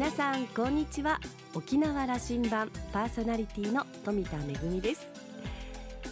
[0.00, 1.20] 皆さんこんにちは。
[1.52, 5.06] 沖縄羅針盤パーソナリティの富田恵です。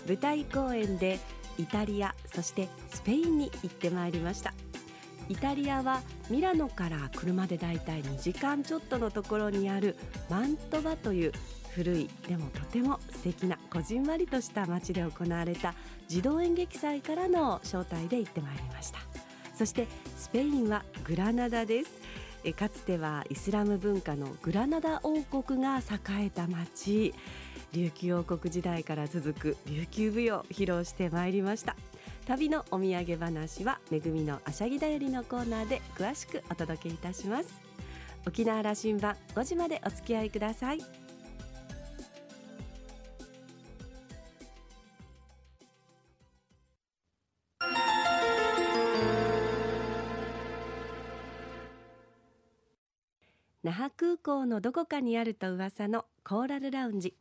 [0.07, 1.19] 舞台公演で
[1.57, 4.53] イタリアそしてスペインに行ってまいりました。
[5.31, 9.97] イタリアはミラノから車でだいたい2時間ちょっとのところにある
[10.29, 11.33] マントバという
[11.75, 15.73] 古いでもとても素敵なこじんまりとした街で行われた
[16.09, 18.99] 児童演劇祭からの招待で行ってまいりました。
[19.55, 22.28] そしてスペインはグラナダです。
[22.49, 27.15] えかつてはイスラム文化のグラナダ王国が栄えた町。
[27.73, 31.77] 琉球王国時代から続く琉球舞踊披露してまいりました。
[32.27, 37.61] 旅のお土産話はめぐみのあしゃぎだよりのコーナーで詳しくお届けいたします。
[38.27, 40.81] 沖縄羅針盤5時までお付き合いください。
[54.29, 57.15] 港のどこかにあると噂のコーラルラウンジ。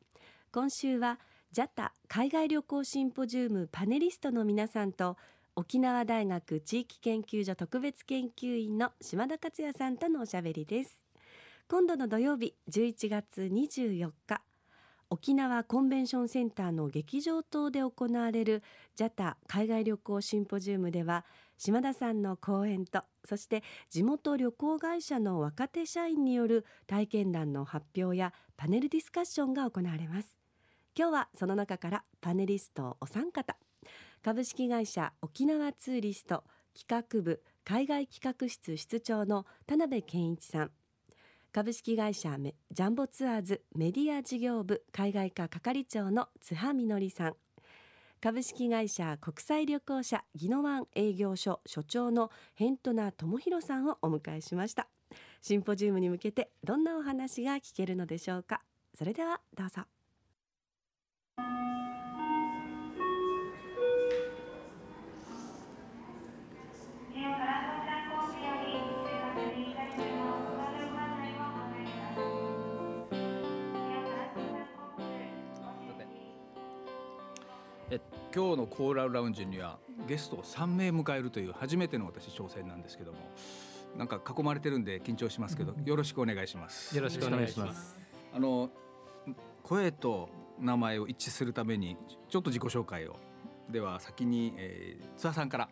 [0.52, 1.22] 今週は
[1.54, 5.16] JATA 海外旅行シンポジウムパネリストの皆さんと
[5.56, 11.06] 沖縄大学地域研究所特別研究員の島田克也さんとのおしゃべりです。
[11.70, 14.42] 今度の土曜日11月24日。
[15.10, 18.62] 沖縄コンベンションセンターの劇場棟で行われる
[18.98, 21.24] JATA 海外旅行シンポジウムでは
[21.58, 30.38] 島田さんの講演とそして地元旅行会社の若手社員による体験談の発表やパネルディスカッションが行われます。
[30.98, 33.56] 今日はその中からパネリストお三方。
[34.24, 36.44] 株式会社沖縄ツーリスト
[36.78, 40.72] 企画部海外企画室室長の田辺健一さん。
[41.52, 47.36] 株式会社ジャンボツアーズメディア事業部海外課係長の津波みのりさん。
[48.22, 54.88] 株式会社国際旅行者宜野湾営業所所長の辺戸名智博さんをお迎えしました。
[55.42, 58.62] シンポジウムに向けてどんなお話が聞けるのでしょうか。
[58.94, 59.84] それではどうぞ。
[78.36, 83.18] 今日のコーラルラウンジにはゲストを3名迎えるという初めての私挑戦なんですけども
[83.98, 86.96] なんか囲まれてるんで緊張しますけどよろしくお願いします。
[86.96, 87.98] よろしくお願いします。
[88.34, 88.70] あの
[89.64, 90.30] 声と
[90.60, 91.98] 名前を一致するために
[92.30, 93.16] ちょっと自己紹介を。
[93.70, 95.70] では先に、えー、津波さんから。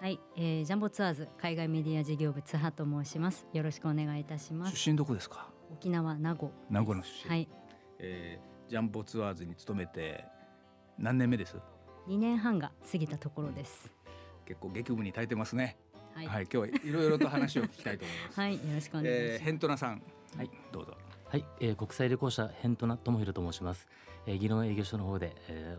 [0.00, 3.46] はい、えー、ジャンボツアーズ海外メディア事業部津波と申します。
[3.52, 4.76] よろしくお願いいたします。
[4.76, 5.48] 出身どこですか？
[5.72, 6.52] 沖縄名護。
[6.70, 7.30] 名護の出身。
[7.30, 7.48] はい、
[7.98, 10.24] えー、ジャンボツアーズに勤めて
[10.98, 11.56] 何年目です
[12.08, 13.92] ？2年半が過ぎたところです。
[14.44, 15.76] 結構劇務に耐えてますね。
[16.12, 18.40] はい、はい、今日はいろいろと話を聞きたいと思います。
[18.40, 20.02] はい、よろしくお願いします、えー、ヘントナさん。
[20.36, 20.50] はい。
[20.72, 20.96] どうぞ。
[21.28, 23.86] はい、えー、国際旅行者ヘントナ智弘と申します、
[24.26, 25.78] えー、技能営業所の方で、え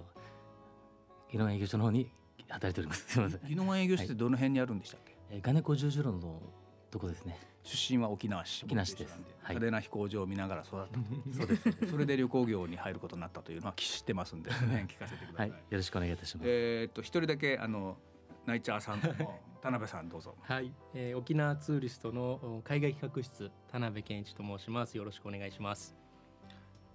[1.28, 2.10] ー、技能営業所の方に
[2.48, 3.10] 働いております。
[3.10, 3.42] すみません。
[3.50, 6.42] 技能営業所ってどの辺にあるんでしたっけ、えー、金子十字路の
[6.90, 7.38] とこですね？
[7.64, 9.20] 出身は沖縄市沖縄市です。
[9.44, 11.92] 派手な飛行場を見ながら育ったそうです。
[11.92, 15.50] それで旅行業に入ることになったというのは知ってますんで、ね、聞かせてくださ、はい。
[15.50, 17.98] い、よろしくお願いいたします、えーっと一人だけあの
[18.46, 19.08] ナイチャーさんと
[19.62, 20.36] 田辺さんどうぞ。
[20.42, 24.98] はい、えー、沖縄ツーリストの海外企画室田辺健一と申します。
[24.98, 25.96] よろしくお願いします。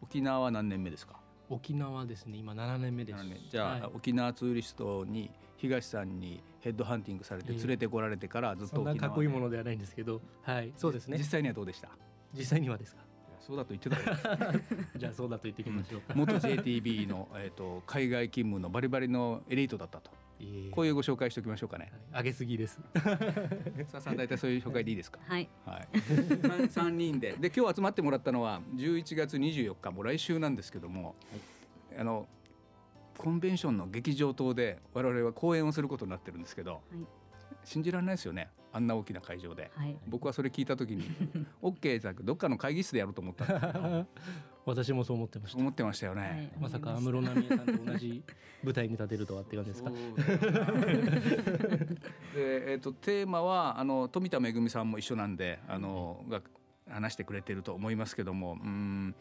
[0.02, 1.20] 沖縄は何年目ですか？
[1.50, 2.38] 沖縄ですね。
[2.38, 3.18] 今7年目です。
[3.18, 3.38] 7年。
[3.50, 3.82] じゃあ、はい。
[3.94, 10.20] 沖縄ツーリストに東さんにヘッドハンティングされて連れてこられてからずっとそんな沖縄かっこいいものではないんですけど。
[10.42, 10.72] はい。
[10.76, 11.18] そうですね。
[11.18, 11.88] 実際にはどうでした？
[12.36, 13.02] 実際にはですか？
[13.40, 14.60] そうだと言ってたよ
[14.96, 20.10] じゃあそうだと言ってきましょうか、元 JTB の、えー、と海外勤務のバリバリのエリートだったと
[20.72, 21.92] こういうご紹介しておきましょうかね。
[22.12, 22.22] はい。
[22.22, 22.80] 上げすぎです。
[23.88, 25.18] さあさん大体そういう紹介でいいですか？
[25.26, 27.34] はい、はい、3, 人で。
[27.38, 31.14] で今日集まってもらったのは11月24日もう来週なんですけども、
[31.98, 32.26] あの
[33.18, 36.82] コンベンションの劇場棟で我々は公演をすることになってるんですけど、はい。
[37.64, 39.70] 信じられないですよねあんな大きな会場で。
[39.74, 41.04] はい、僕はそれ聞いた時に
[41.62, 44.06] OK じゃなくどっかの会議室でやろうと思ったんですけど
[44.66, 45.58] 私もそう思ってました。
[45.58, 46.22] 思ってましたよね。
[46.22, 46.50] はい。
[46.62, 48.22] まさか安室奈美恵さんと同じ
[48.62, 49.90] 舞台に立てるとはって感じですか？
[49.90, 49.96] で、
[52.34, 56.40] えー、とテーマはあの富田恵さんも一緒なんであのが
[56.90, 59.14] 話してくれてると思いますけどもうん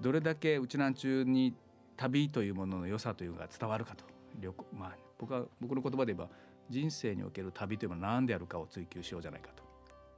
[0.00, 1.54] どれだけうちなん中に
[1.96, 4.04] 旅というものの良さというのが伝わるかと。
[4.38, 6.28] 旅行、まあ、僕は僕の言葉で言えば
[6.68, 9.64] 人生における旅というのは何であるかを追求しようじゃないかと。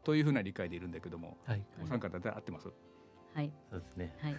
[0.04, 1.62] というふうな理解でいるんだけどもはい。
[1.82, 2.68] お三方で合ってます？
[3.34, 4.14] はい、そうですね。
[4.20, 4.36] はい、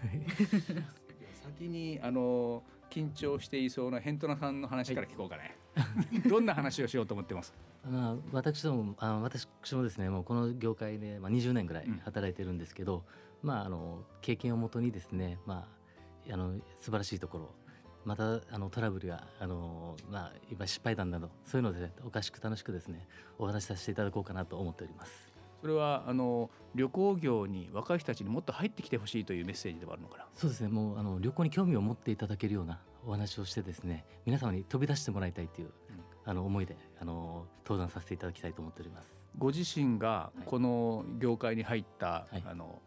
[1.58, 5.58] 先にあの緊張していそうなヘントナさんの話から聞こうかね、
[6.30, 7.54] どんな話をしようと思ってます？
[7.90, 11.98] まあ、私どもあ私もですねもうこの業界で、まあ、20年ぐらいうん。
[12.00, 13.04] 働いてるんですけど、
[13.42, 15.68] まあ、あの経験をもとにですね、ま
[16.30, 17.56] あ、あの素晴らしいところ
[18.06, 23.08] またあのトラブルやあの、まあ、今失敗談などそういうので、ね、おかしく楽しくですね
[23.40, 25.33] お話しさせていただこうかなと思っております。
[25.64, 30.26] それはあの旅行業に若い人たちにもっと入ってきてほしいというメッセージでもあるのかな？
[30.36, 30.68] そうですね。
[30.68, 35.70] もうあの旅行に興味を持っていただけるようなお話をしてですね皆様に飛び出してもらいたいという、
[36.26, 39.16] あの思いであの登壇させていただきたいと思っております。
[39.38, 42.44] ご自身がこの業界に入った、はい。
[42.46, 42.82] あの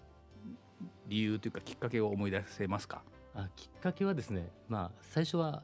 [1.09, 3.01] 理由というかきっかけを思い出せますか？
[3.35, 5.63] あきっかけはですね、まあ、最初は、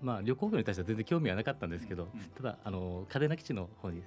[0.00, 2.20] まあ、旅行業に対しては全然興味はなかったんですけど、うん。
[2.36, 4.02] ただあの嘉手納基地の方に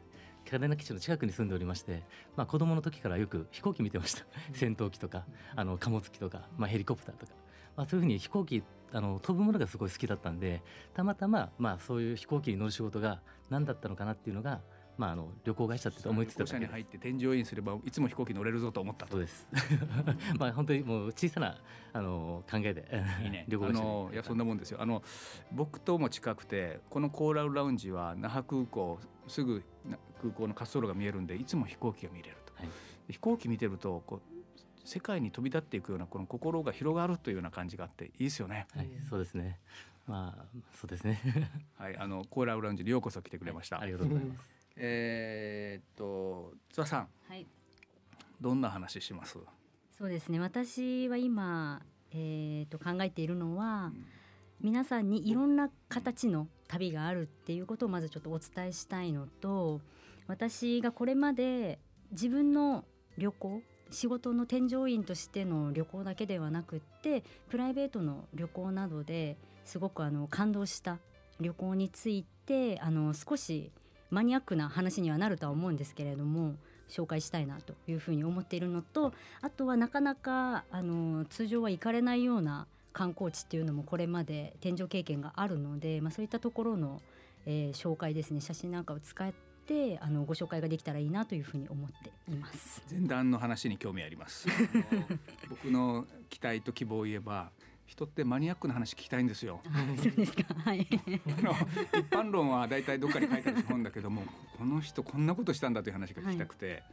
[0.49, 2.03] 嘉手納基地の近くに住んでおりまして、
[2.37, 4.25] まあ、子供の時からよく飛行機見てました。
[4.53, 7.33] 戦闘機とかあの貨物機とか、まあ、ヘリコプターとか、
[7.75, 8.63] まあ、そういうふうに飛行機
[8.93, 10.61] あの飛ぶものがすごい好きだったんで
[10.93, 14.61] たまたま、まあ、そういう飛行機に乗る仕事が何だったのかなっていうのが、
[14.97, 16.71] まあ、あの旅行会社って思いついただけです。
[16.71, 17.55] 入って添乗員す。
[17.55, 19.47] ればいつも飛行機乗れるぞと思ったとそうです。
[20.39, 21.57] まあ本当にもう小さな
[21.93, 22.87] あの考えで
[23.23, 23.45] いいね。
[23.49, 23.87] 旅行あ会社に。
[23.87, 24.81] のいやそんなもんですよ。
[24.81, 25.03] あの
[25.51, 32.65] 僕とも近くてこのコーラルラウンジは那覇空港すぐな空港の滑走路が見えるんでいつも飛行機が見れると、はい。
[33.07, 38.67] で飛行機見てるとこう世界に飛び立っていくようなこの心が広がるというような感じがあっていいですよね。
[38.75, 39.59] はい、そうですね。
[40.07, 41.21] まあ、そうですね。
[41.77, 44.49] はいあのコーラルラウンジにようこそ来てくれました、ありがとうございます。
[44.77, 47.07] えーっと津田さん。
[47.27, 47.45] はい。
[48.39, 49.37] どんな話します？
[49.97, 50.39] そうですね。
[50.39, 51.81] 私は今、
[52.11, 53.91] えー、と考えているのは
[54.61, 59.81] 皆さんにいろんな形の旅があるっていうことをまずちょっとお伝えしたいのと
[60.27, 61.79] 私がこれまで
[62.11, 62.83] 自分の
[63.17, 70.99] 旅行仕事の添乗員としての旅行だけではなくってプライベートの旅行などですごくあの感動した
[71.39, 73.71] 旅行についてあの少し
[74.09, 76.55] マニアックな話にはなるとは思うんですけれども
[76.89, 87.01] 紹介したいなというふうに思っているのとあとはなかなかあの通常は行かれないような観光地っていうのもこれまで添乗経験があるので、まあ、そういったところの、
[87.45, 89.31] えー紹介ですね写真なんかを使っ
[89.67, 92.81] てあのご紹介ができたらいいなというふうに思っています。
[92.89, 94.47] 前段の話に興味あります。
[95.49, 97.51] 僕の期待と希望を言えば
[97.85, 99.61] 人ってマニアックな話聞きたいんですよ。
[100.01, 100.53] そうですか。
[100.53, 100.87] はい。
[100.89, 101.51] あの
[101.99, 104.23] 一般論はだいたいどっかに書いてあると思うんだけども
[104.57, 106.83] この人こんなことしたんだという話が聞きたくて、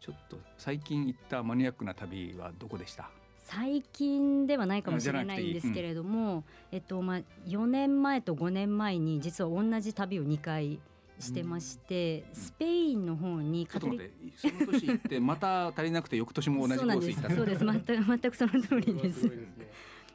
[0.00, 3.10] ちょっと最近行ったマニアックな旅はどこでした？
[3.38, 6.42] 最近ではないかもしれないいいんですけれども、
[6.72, 10.80] えっとまあ、4年前と5年前に実は同じ旅を2回
[11.18, 17.64] してまして、スペインの方にちょっとカトリッ待ってその年行ってまた足りなくて翌年も同じコそうなんでース行ったすそうです。
[17.64, 19.32] 全く 全くその通りです。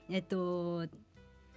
[0.10, 0.88] えっと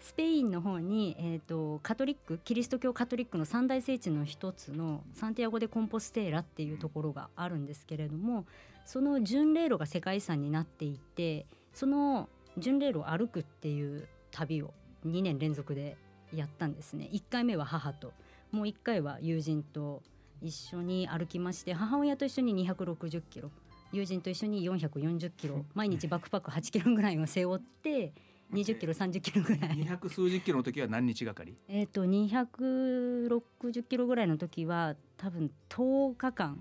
[0.05, 8.44] スペインの方に、えっと、カトリックキリスト教カトリックの三大聖地の一つのサンティアゴ・でコンポステーラっていうところがあるんですけれども
[8.85, 14.75] その巡礼路が世界遺産になっていてその巡礼路を歩くっていう旅を
[15.06, 15.96] 2年連続で
[16.35, 17.08] やったんですね。
[17.11, 18.12] 1回目は母と
[18.55, 20.03] もう1回は友人と
[20.41, 23.51] 一緒に歩きまして母親と一緒に260キロ
[23.93, 28.12] 友人と一緒に440キロ毎日バックパック8キロぐらいを背負って
[28.53, 29.71] 20キロ30キロぐらい。
[29.71, 31.56] 200数十キロの時は何日がかり？
[31.67, 36.58] えっと260キロぐらいの時は多分10日間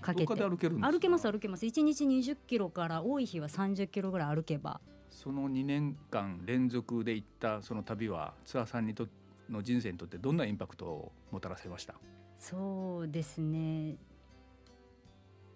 [0.00, 0.34] かけて。
[0.34, 1.66] 歩け歩けます歩けます。
[1.66, 4.80] 1日20キロから多い日は30キロぐらい歩けば。
[5.10, 9.06] その2年間連続で行ったその旅はツアーさんにと
[9.50, 11.94] の人生にとってどんなインパクトをもたらせました？
[12.38, 13.96] そうですね。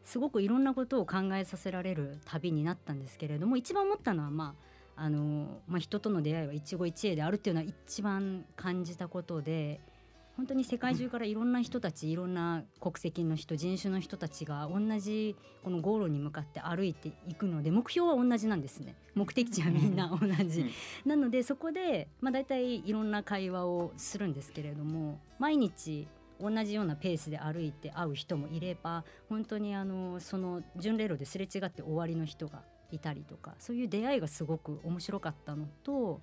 [0.02, 4.54] すごくいろんなことを考えさせられる旅になったんですけれども一番思ったのはま
[4.96, 9.80] ああの、まあ、人との出会いは一期一会であるっていうのは一番感じたことで
[10.36, 18.96] 本当に世界中からいろんな人たちいろんな国籍の人人種の人たちが同じこのゴールに向かって歩いていくので目標は同じなんですね。
[19.14, 20.66] 目的地はみんな同じ。
[21.06, 26.08] なのでそこで、まあ、大体いろんな会話をするんですけれども毎日
[26.40, 36.20] 同じようなペースで歩いて会う人もいれば本当にあのその巡礼路ですれ違って終わりの人がいたりとかそういう出会いがすごく面白かったのと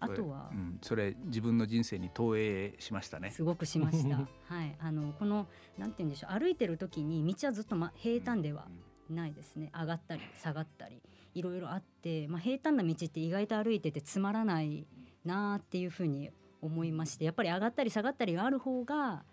[0.00, 0.50] あとは？
[0.82, 3.30] それ,、うん、それ自分の人生に投影しましたね。
[3.30, 4.16] すごくしました。
[4.54, 8.68] はい、あのこのなんて言うんでしょう歩いてる時に道はずっと、ま、平坦では
[9.10, 9.70] ないですね。
[9.74, 11.02] 上がったり下がったり
[11.34, 14.86] いろいろあって、まあ、平坦な道って意外と歩いててつまらない
[15.24, 19.24] なーっていうふうに思いましてやっぱり上がったり下がったりがある方が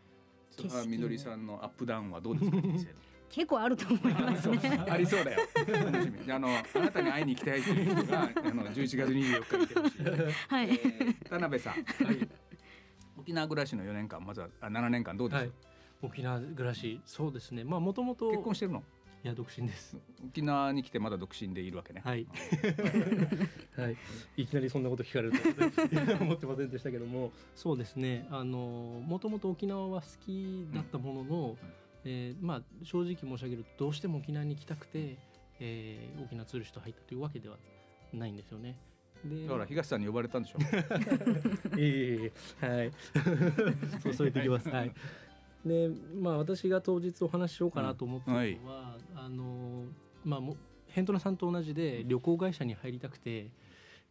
[0.51, 2.57] それはみどりさんのアップダウンはどうですか？
[2.61, 2.93] 人生の
[3.29, 4.59] 結構あると思いますね。
[4.89, 5.39] ありそうだよ。
[5.67, 6.31] 楽しみ。
[6.31, 10.03] あのあなたに会いに行きたいという人があの11月24日に来てほしい。
[10.47, 10.73] はいえ。
[10.73, 11.75] ー田辺さん、
[13.17, 15.51] 沖縄暮らしの4年間まずはあ7年間どうですか、はい
[16.01, 18.83] 沖縄暮らしそうですねまあもともと結婚してるの？
[19.23, 22.01] いや独身です沖縄に来てまだ独身でいるわけね。
[22.05, 22.27] はい
[23.75, 23.97] はい
[24.37, 31.57] いきなりそんなこと聞かれるとは思ってませんでしたけどもそうですねあのもともと沖縄は好きだったものの、
[32.05, 35.17] えーまあ正直申し上げるとどうしても沖縄に行きたくて、
[35.59, 37.57] えー沖縄ツーリスト入ったというわけでは
[38.13, 38.77] ないんですよね。
[39.25, 40.59] でだから東さんに呼ばれたんでしょ。
[41.77, 42.31] いえいえい
[42.61, 42.91] えはい。
[44.01, 44.69] そうそう言ってきます。
[44.69, 44.93] はい。
[45.65, 45.89] で
[46.21, 48.55] まあ私が当日お話ししようかなと思ったのは、うん
[49.15, 49.85] あの
[50.23, 50.57] まあも
[50.87, 53.49] ヘントナさんと同じで旅行会社に入りたくて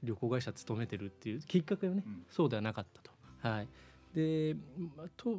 [0.02, 2.26] 旅行会社勤めてるっていうきっかけはね、うん。
[2.28, 3.10] そうではなかったと。
[3.48, 3.68] はい
[4.14, 4.56] で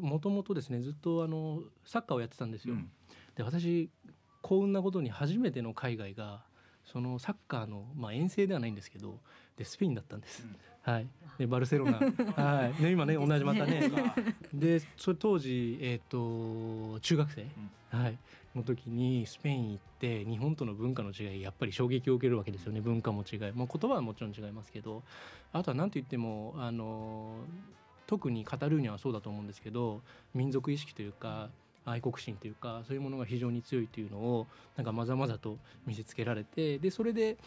[0.01, 2.89] もともとですねずっとあのサッカーをやってたんですよ、うん。
[3.36, 3.89] で私
[4.41, 6.44] 幸運なことに初めての海外が
[6.84, 9.20] そのサッカーの、まあ、遠征ではないんですけど
[9.58, 10.46] でスペインだったんです、
[10.82, 11.08] はい。
[11.38, 12.00] でバルセロナ。
[12.36, 12.84] はい。
[12.84, 13.89] ね今ね同じまたね。
[14.53, 17.48] でそれ当時えっ、と中学生、
[17.89, 18.17] はい。
[18.55, 22.82] の時にスペイン行って日本との文化の違いやっぱり衝撃を受けるわけですよね。
[22.82, 25.03] 文化も違い、まあ、言葉はもちろん違いますけど
[25.51, 27.36] あとは何と言ってもあの
[28.08, 30.02] 特にカタルーニャはそうだと思うんですけど
[30.34, 31.50] 民族意識というか
[31.86, 37.38] 愛国心というかそういうものが非常に強いというのをなんかまざまざと見せつけられてでそれで、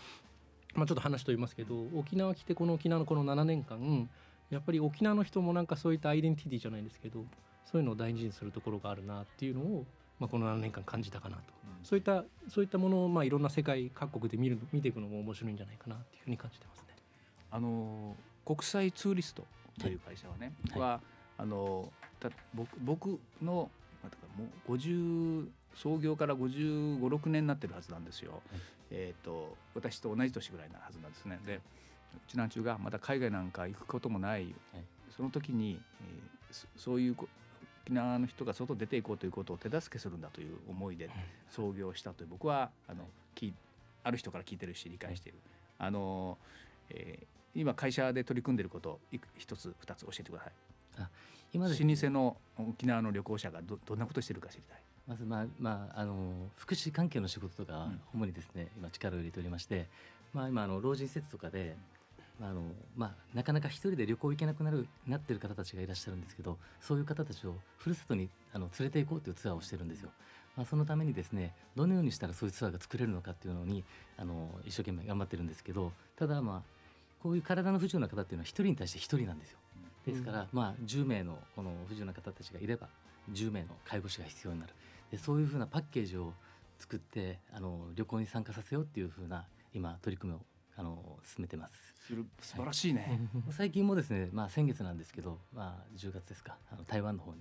[0.75, 4.09] まあ、ちょっと話と言いますけど沖縄来てこの沖縄のこの7年間
[4.51, 7.25] やっぱり沖縄の人もなんかそういったアイデンティティじゃないですけど
[7.71, 9.85] そういうのを大事にするところがあるなっていうのを、
[10.19, 11.43] まあ、この7年間感じたかなと。
[11.83, 16.97] そういったそういったものをまあいろんな世界各国で見る見ていくのも面白いんじゃないかなっていうふうに感じてますね。
[17.51, 19.47] あの国際ツーリスト
[19.79, 20.81] という会社はね、はい。
[20.81, 21.01] は
[21.39, 23.71] あのた僕僕の
[24.03, 28.43] なんていうかもう50創業から55、6年になってるはずなんですよ。
[28.91, 31.39] えっ、と私と同じ年ぐらいなはずなんですね。
[31.47, 31.61] で、う
[32.27, 34.55] ちなんちゅうがまだ海外なんか行くこともない、はい。
[35.17, 37.29] その時に、えーそそういうこ
[37.85, 41.11] 沖縄の人が外出ていこうということを手助けするんだという思いで
[41.51, 43.05] 創業したという僕はあの
[43.35, 43.55] 聞い。
[44.03, 45.33] ある人から聞いてるし理解してい。
[45.33, 45.39] る。
[45.79, 46.39] あの
[46.91, 49.01] えー今会社で取り組んでいること
[49.37, 50.53] 一つ二つ教えてください。
[51.53, 54.79] 今ですね老舗の沖縄の旅行者がどどんなことしてるか知りたい。
[55.09, 59.87] まずまあまああの福祉関係の仕事とかうん主にですね、今力を入れておりまして、
[60.33, 61.75] まあ今あの老人施設とかで、
[62.39, 62.63] まああの
[62.97, 70.11] まあなかなか一人で旅行行けなくなるなってる方たちがいらっしゃるんですけど、そういう方たちをふるさとにあの連れて行こうというツアーをしてるんですよ。
[70.57, 73.83] まあそのためにですね、どのようにしたらそういうツアーが作れるのかっていうのに
[74.19, 76.78] あの一生懸命頑張ってるんですけど、ただまあ
[77.23, 79.59] こういう体の不自由な方っていうのは一人に対して一人なんですよ。
[80.07, 82.89] ですから、まあ10名のこの不自由な方たちがいれば
[83.33, 84.73] 10名の介護士が必要になる。
[85.11, 86.33] でそういうふうなパッケージを
[86.79, 90.43] 作ってあの旅行に参加させようっていうふうな今取り組みを
[90.77, 91.75] あの進めてます。
[92.41, 93.29] 素晴らしいね。
[93.51, 97.41] 最近もですね、まあ、先月なんですけど、まあ、10月ですかあの台湾の方に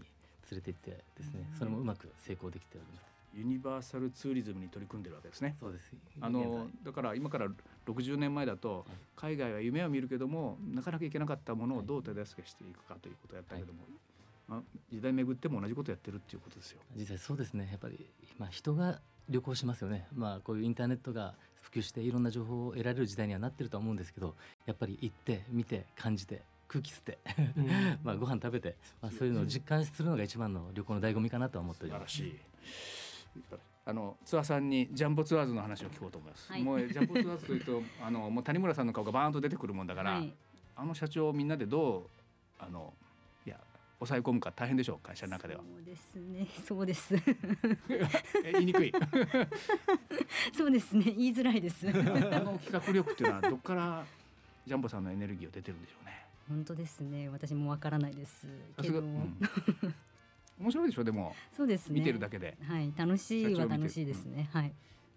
[0.51, 3.17] 連れて行ってですねそれもうまく成功できております。
[3.33, 5.55] ユニバーサルツーリズムに取り組んでるわけですね。
[5.59, 7.47] そうですあのだから今から
[7.87, 13.79] 60年前だと海外は夢を見るけどもなかなか行けなかったものをどう手助けしていくかということをやったけども、
[14.47, 16.79] まあ、時代巡っても同じことをやってるっていうことですよ。
[16.95, 17.67] 実際そうですね。
[17.71, 18.05] やっぱり、
[18.37, 27.17] まあ、人が旅行しますよね、まあ、こういうインターネットが普及していろんな情報を得られる時代にはなってるとは思うんですけどやっぱり行って見て感じて空気吸って
[28.03, 32.15] まあご飯食べて、まあ、そういうのを実感するのが一番の旅行の醍醐味かなとは思っております。
[32.15, 32.39] 素晴らしい。
[33.85, 36.51] あのツアーさんにジャンボツアーズの話を聞こうと思います。
[36.51, 40.33] はいもうジャンボツアーズというと あのもう谷村さんの顔がバーンと出てくるもんだから、はい
[40.79, 42.09] あの社長をみんなでどう
[42.59, 42.93] あの
[43.43, 43.57] いや
[43.97, 45.61] 抑え込むか大変でしょう会社の中では。
[45.63, 46.47] そうですね。
[46.67, 47.15] そうです。
[48.45, 48.93] え言いにくい。
[50.53, 51.05] そうですね。
[51.05, 51.87] 言いづらいです。
[51.89, 54.05] あの企画力っていうのはどっから
[54.67, 56.25] ジャンボさんのエネルギーを出てるんでしょうね。
[56.47, 57.29] 本当ですね。
[57.29, 58.47] 私もわからないです
[58.81, 59.37] けど、うん
[60.59, 61.99] 面白いでしょでもそうですね。
[61.99, 62.57] 見てるだけで。
[62.63, 64.49] はい、楽しいは楽しいですね。
[64.51, 64.73] はい。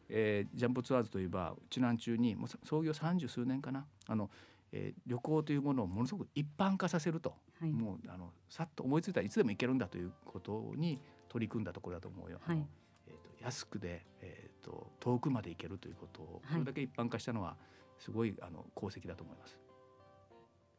[0.08, 4.28] えージャンボツアーズといえばうちなん中にもうさ創業三十数年かなあの、
[4.72, 7.70] えー旅行というものをものすごく一般化させると、はい。
[7.70, 12.38] もうあのさっと思いついたらいつでも行けるんだということに取り組んだところだと思うよ。
[12.42, 12.66] はい
[13.06, 17.56] えーと安くで、えー、と遠くまで行けるということをはいこれだけ一般化したのは
[17.98, 19.58] すごいあの功績だと思います。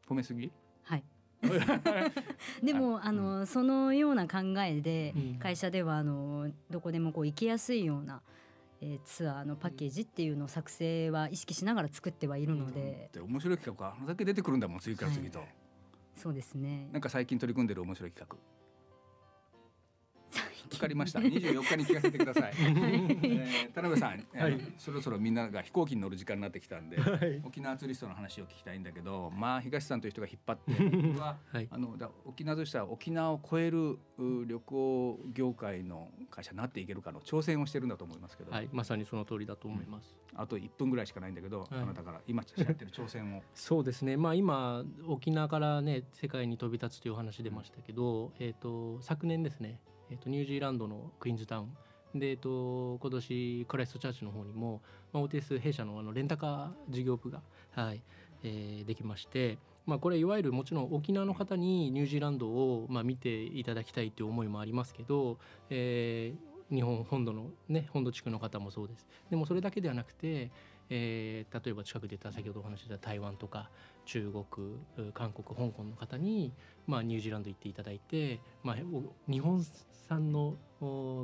[0.08, 0.52] 褒めすぎ？
[0.84, 1.04] はい。
[2.64, 5.36] でもあのそのような考えでうん。
[5.40, 8.22] 会社ではあのどこでもこう行きやすいような、
[8.80, 15.44] えーツアーのパッケージっていうのを作成は意識しながら作ってはいるので、で面白い企画があのだけ出てくるんだもん次から次と。
[16.16, 16.90] そうですね。
[16.92, 18.61] なんか最近取り組んでる面白い企画。
[20.72, 21.20] 最わかりました。
[21.20, 22.54] 24日に聞かせてください。
[22.58, 24.60] えー田辺さん、あのはい。
[24.78, 27.42] そろそろみんなが飛行機に乗る時間になってきたんで、はい。
[27.44, 31.68] 沖縄ツーリストの話を聞きたいんだけど、まあ東さんという人が引っ張って、僕 ははい。
[31.70, 40.16] あのだ沖縄としては沖縄を超えるう旅行業界の会社になっていけるかの挑戦をしてるんだと思いますけど、はい、まさにその通りだと思います。
[40.34, 43.44] あと1分ぐらいしかないんだけど、あなたから今やってる挑戦を。
[43.54, 49.80] そうですね、まあ、今沖縄からね世界に飛び立つというお話出ましたけど、えー、と昨年ですね、
[50.12, 52.20] えー、とニュージーランドのクイーンズタウン。
[52.20, 54.82] で、えー、と今年クライストチャーチの方にも、
[55.14, 57.42] まあ、OTS 弊社のあのレンタカー事業部が、
[57.72, 58.02] はい
[58.44, 65.38] えーできまして、まあ、これいわゆるもちろん沖縄の方にニュージーランドを、まあ、見ていただきたいという思いもありますけど、
[65.70, 69.06] えー日本本土のね本土地区の方もそうです。
[69.30, 70.52] でもそれだけではなくて、
[70.94, 73.70] えー例えば近くで言った先ほどお話しした台湾とか
[74.06, 76.54] 中国韓国香港の方に、
[76.88, 78.78] まあ、ニュージーランド行っていただいて、まあ、
[79.30, 79.64] 日本
[80.08, 80.56] 産の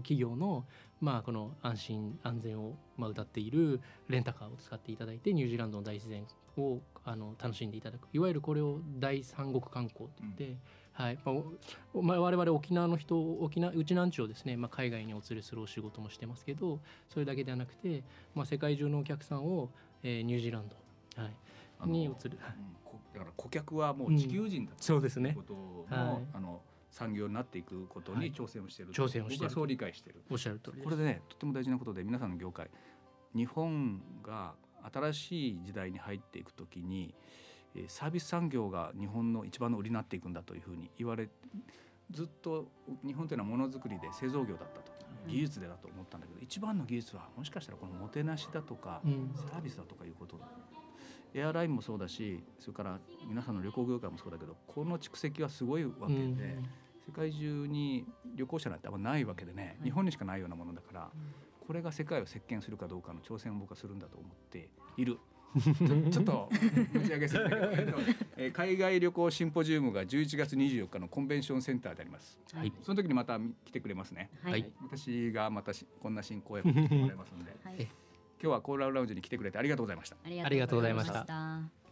[0.01, 0.65] 企業の、
[1.01, 6.25] まあ、この安心安全を、まあ、歌っているレンタカーを使っていただいてニュージーランドの大自然
[6.57, 8.07] をあの楽しんでいただく。
[8.13, 10.57] いわゆるこれを大三国観光といって、
[10.97, 11.19] はい。
[11.23, 11.35] まあ
[11.93, 19.69] おまあ、我々沖縄の人沖縄うちなんちゅをですね、まあ、海外にお連れするお仕事もしてますけどそれだけではなくて、まあ、世界中のお客さんを、
[20.01, 20.75] えーニュージーランド、
[21.21, 25.33] はい、に移るうんこだから顧客はもう地球人だそうですね。
[25.33, 26.23] ということの,、はい。
[26.33, 28.31] あの産業になっていくことにはい。
[28.31, 30.23] 挑戦をしている、挑戦をしている僕はそう理解している。
[30.31, 30.83] おっしゃる通りです。
[30.85, 32.71] これでねとても大事なことで皆さんの業界
[33.35, 34.55] 日本が
[34.91, 37.46] 新しい時代に入っていくときにえー
[37.87, 41.29] サービス産業が日本の一番の売りになっていくんだというふうに言われ
[42.11, 42.67] ずっと
[43.05, 44.91] 日本というのはものづくりで製造業だったと
[45.27, 49.31] 技術でだと思ったんだけど一番の技術はもしかしたらこのもてなしだとかうん。
[49.35, 50.39] サービスだとかいうこと。
[51.33, 56.69] エアラインもそうだしそれから皆さんの旅行業界もそうだけどこの蓄積はすごいわけで、うん。
[57.05, 58.05] 世界中に
[58.35, 59.85] 旅行者なんてあんまないわけでね、い。
[59.85, 61.09] 日本にしかないようなものだから、
[61.65, 65.17] これが世界を席巻するかどうかの挑戦を僕はするんだと思っている。
[65.57, 66.49] ちょちょっと
[66.93, 67.97] 打ち上げするんだけど、
[68.37, 72.39] えー海外旅行シンポジウムが11月24日のコンベンションセンターであります。
[72.53, 74.29] はいその時にまた来てくれますね。
[74.43, 77.87] はい、はい私がまたしこんな進行役をしてもらいますんで、はいえ
[78.39, 80.17] 今日はコーラルラウンジに来てくれてありがとうございました。
[80.23, 81.86] ありがとうございましたた。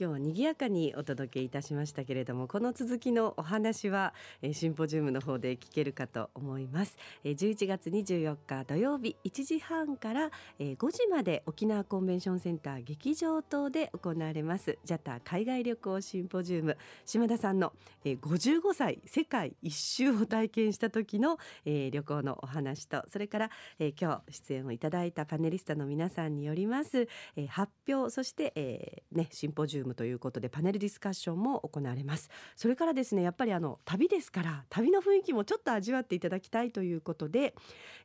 [0.00, 14.78] 今日は賑やかにお届けいたしましたけれどもこの続きのお話は、えーシンポジウムの方で聞けるかと思います、えー11月24日土曜日1時半から、えー5時まで沖縄コンベンションセンター劇場等で行われます。
[14.86, 16.78] JATA 海外旅行シンポジウム。
[17.04, 17.74] 島田さんの、
[18.06, 21.36] えー55歳世界一周を体験した時の、
[21.66, 32.30] えー旅行のお話とそれから、えー今日出演をいただいたパネリストの皆さんによります、えー発表そして、えーね、シンポジウムということでパネルディスカッションも行われます。
[32.56, 37.54] それからですねやっぱりあの旅ですから旅の雰囲気もちょっと味わっていただきたいということで、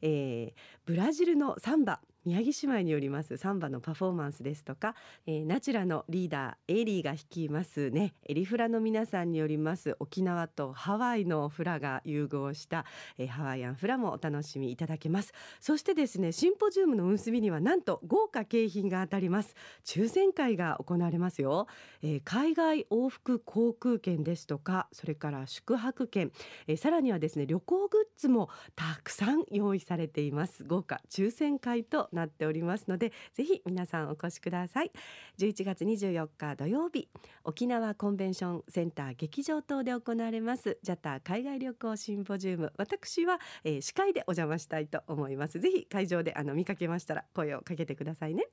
[0.02, 4.96] えーブラジルのサンバ宮城姉妹によりますサンバのパフォーマンスですとか、
[5.28, 8.16] えーナチュラのリーダーエリーが率いますね。
[8.28, 12.84] エリフラの皆さんによります沖縄とハワイのフラが融合した、
[13.20, 15.34] えーハワイアンフラもお楽しみいただけます。
[15.60, 19.54] そしてですねシンポジウムの運びにはなんと豪華景品が当たります。
[19.86, 21.68] 抽選会が行われますよ、
[22.02, 26.32] えー海外往復航空券ですとかそれから宿泊券、
[26.66, 30.64] えーさらにはですね旅行グッズもたくさん用意されています。
[30.64, 34.91] 豪華抽選会となっておりますのでぜひ皆さんお越しください。
[35.38, 37.10] 11月24日土曜日
[37.43, 42.73] 沖縄コンベンションセンター劇場等で行われます JATA 海外旅行シンポジウム。
[42.78, 45.60] 私は、えー司会でお邪魔したいと思います。
[45.60, 48.47] ぜひ会場であの見かけましたら声をかけてくださいね。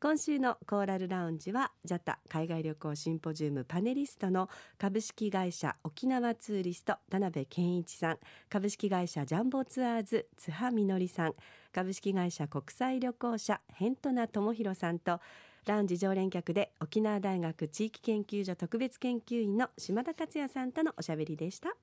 [0.00, 8.18] 今週のコーラルラウンジは JATA 海外旅行シンポジウムパネリストの株式会社沖縄ツーリスト田辺健一さん
[8.50, 11.34] 株式会社ジャンボツアーズ津波みのりさん
[11.72, 15.20] 株式会社国際旅行者ヘントナ智弘さんと
[15.66, 21.74] ラウンジ常連客で沖縄大学地域研究所特別研究員の島田克也さんとのおしゃべりでした。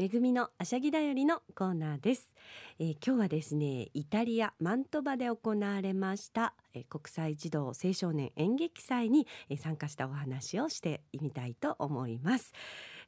[0.00, 2.34] めぐみのあしゃぎだよりのコーナーです、
[2.78, 12.54] えー今日はですねイタリアマントバで行われました、えー国際児童青少年演劇祭に、えー参加したお話をしてみたいと思います、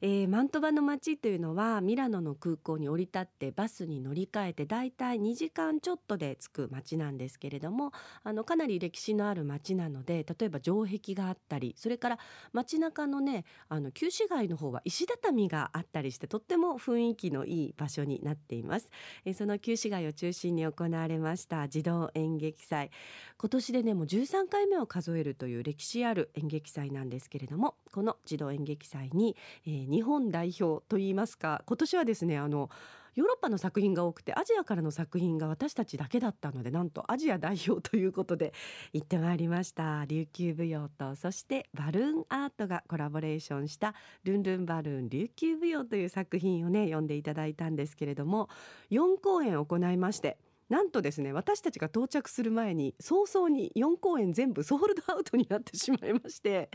[0.05, 7.93] えーマントバの街というのはミラノの空港に降り立ってバスに乗り換えてだいたい2時間ちょっとで着く街なんですけれども
[8.25, 12.19] あのかなり歴史のある街なので例えば城壁があったりそれから
[12.51, 18.91] 街中のねあの旧市街の方は石畳があったりしてとっても雰囲気のいい場所になっています、
[19.23, 22.91] えーその旧市街を中心に行われました児童演劇祭。
[23.37, 32.71] 今年でねもう13回目を数えるという歴史ある演劇祭なんですけれどもこの児童演劇祭に、えー日本代表といいますか今年はですねあの
[33.13, 38.53] ヨーロッパの作品が多くてアジアからの作品が私たちだけだったのでなんとアジア代表ということで
[38.91, 40.05] 行ってまいりました。
[40.05, 43.93] 琉球舞踊とそしてバルーンアートがコラボレーションした
[44.25, 48.49] 「ルンルンバルーン琉球舞踊」という作品をね読んでいただいたんですけれども
[48.89, 56.71] 4公演行いましてなんとですね私たちが到着する前に早々に4公演全部ソールドアウトになってしまいまして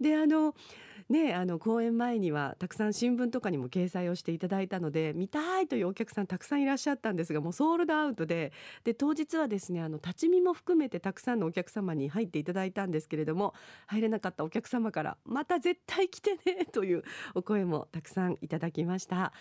[0.00, 0.54] であの
[1.10, 8.52] ねあの公演前にはたくさん新聞とかにも掲載をしていただいたので見たいというお客さんたくさんいらっしゃったんですがもうソールドアウトで
[8.84, 13.54] で当日はですねあの立ち見も含めてたくさんのお客様に入っていただいたんですけれども
[13.86, 17.02] 入れなかったお客様から「また絶対来てね」という
[17.34, 19.32] お声もたくさんいただきました。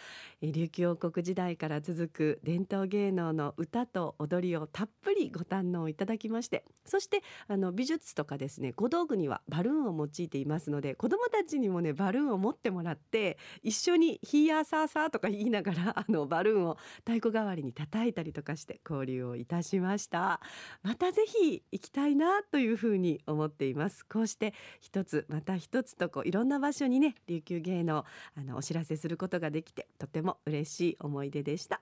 [0.42, 20.42] え琉球王国時代から続く伝統芸能の歌と踊りをたっぷりご堪能いただきましてそしてあの美術とかですね小道具にはバルーンを用いていますので子どもたちにもねバルーンを持ってもらって一緒に「ヒーヤーサーサー」とか言いながら あのバルーンを太鼓代わりに叩いたりとかして交流をいたしました。
[20.84, 24.06] またぜひ行きたいなというふうに思っています。
[24.06, 31.82] こうして一つまた一つとこういろんな場所にね琉球芸能あのお知らせすることができてとても嬉しい思い出でした。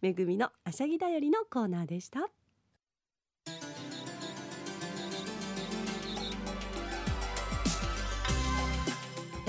[0.00, 2.39] めぐみのあしゃぎだよりのコーナーでした。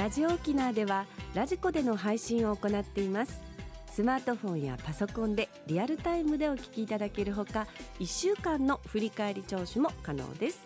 [0.01, 3.39] ラジオ沖縄ではラジコでの配信を行っています。
[3.85, 7.67] スマートフォンやパソコンでリアルタイムでお聞きいただけるほか
[7.99, 10.61] 1週間の振り返り聴取も可能です。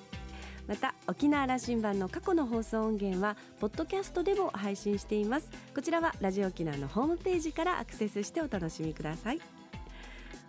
[0.69, 5.52] また沖縄羅針盤の過去の放送音源はポッドキャストでも配信しています。
[5.76, 9.41] こちらはラジオ沖縄のホームページからアクセスしてお楽しみください。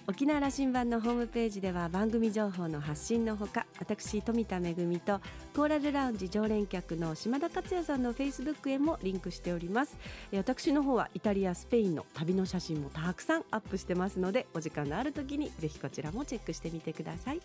[0.08, 5.20] 沖縄羅針盤のホームページでは番組情報の発信のほか私富田恵と
[5.54, 9.98] コーラルラウンジ常連客の島田克也さんのフェイスブックへもリンクしております。
[10.30, 17.40] え私の方はイタリアスペインの旅の写真もたくさんアップしてますのでお時間のある時にぜひこちらもチェックしてみてください。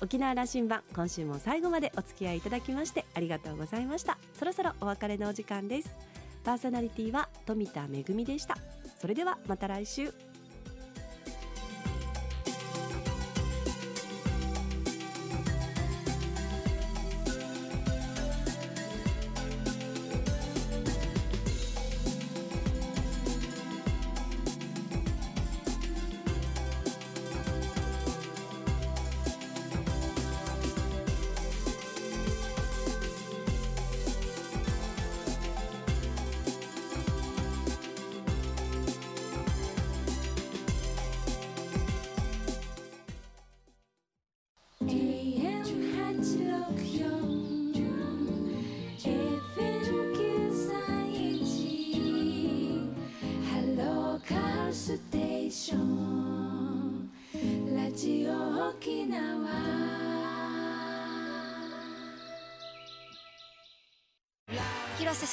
[0.00, 4.16] 沖縄羅針盤今週も最後までお付き合いいただきましてありがとうございました。
[4.32, 5.94] そろそろお別れのお時間です。
[6.42, 8.56] パーソナリティは富田恵でした。
[8.98, 10.33] それではまた来週。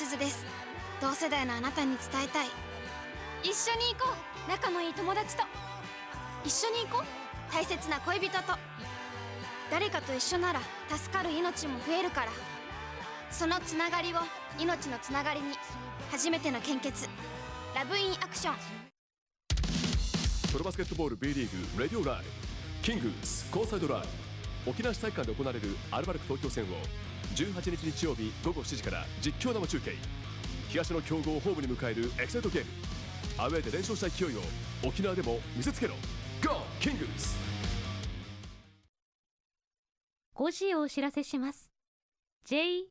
[0.01, 0.45] 広瀬すずです。
[0.99, 2.47] 同世代のあなたに伝えたい。
[3.43, 4.15] 一緒に行こ
[4.47, 4.49] う。
[4.49, 5.43] 仲のいい友達と。
[6.43, 7.53] 一緒に行こう。
[7.53, 8.57] 大切な恋人と。
[9.69, 12.31] 誰かと一緒なら助かる命も増えるから。
[13.29, 14.17] そのつながりを
[14.59, 15.55] 命のつながりに。
[16.11, 17.07] 初めての献血。
[17.75, 18.55] ラブインアクション。
[20.51, 22.23] プロバスケットボール B リーグレディオライブ
[22.81, 24.01] キングスコーサイドライ
[24.65, 26.67] ブ沖縄市体育館で行われるアルバルク東京戦を
[27.35, 29.95] 18日日曜日午後7時から実況生中継
[30.69, 32.71] 東の強豪ホームに迎えるエキサイトゲーム。
[33.37, 34.41] アウェーで連勝した勢いを
[34.87, 35.95] 沖縄でも見せつけろ。
[36.43, 37.35] GO キングス
[40.35, 41.71] 5時をお知らせします。
[42.47, 42.87] JOXR